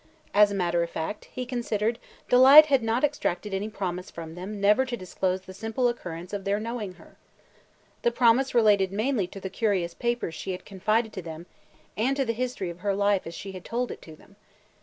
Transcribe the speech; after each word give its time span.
As 0.33 0.49
a 0.49 0.55
matter 0.55 0.81
of 0.81 0.89
fact, 0.89 1.25
he 1.25 1.45
considered, 1.45 1.99
Delight 2.27 2.65
had 2.65 2.81
not 2.81 3.03
extracted 3.03 3.53
any 3.53 3.69
promise 3.69 4.09
from 4.09 4.33
them 4.33 4.59
never 4.59 4.83
to 4.83 4.97
disclose 4.97 5.41
the 5.43 5.53
simple 5.53 5.87
occurrence 5.87 6.33
of 6.33 6.43
their 6.43 6.59
knowing 6.59 6.93
her. 6.93 7.17
The 8.01 8.09
promise 8.09 8.55
related 8.55 8.91
mainly 8.91 9.27
to 9.27 9.39
the 9.39 9.47
curious 9.51 9.93
papers 9.93 10.33
she 10.33 10.53
had 10.53 10.65
confided 10.65 11.13
to 11.13 11.21
them 11.21 11.45
and 11.95 12.17
to 12.17 12.25
the 12.25 12.33
history 12.33 12.71
of 12.71 12.79
her 12.79 12.95
life 12.95 13.27
as 13.27 13.35
she 13.35 13.51
had 13.51 13.63
told 13.63 13.91
it 13.91 14.01
to 14.01 14.15
them. 14.15 14.37